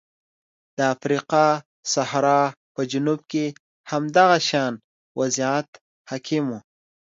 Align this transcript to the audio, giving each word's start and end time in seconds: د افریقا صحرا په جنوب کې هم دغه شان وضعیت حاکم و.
د 0.77 0.79
افریقا 0.95 1.47
صحرا 1.93 2.41
په 2.73 2.81
جنوب 2.91 3.19
کې 3.31 3.45
هم 3.89 4.03
دغه 4.17 4.37
شان 4.49 4.73
وضعیت 5.19 5.69
حاکم 6.09 6.45
و. 6.49 6.53